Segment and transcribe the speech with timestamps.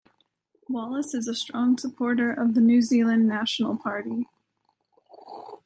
[0.67, 4.25] Wallis is a strong supporter of the New Zealand National Party.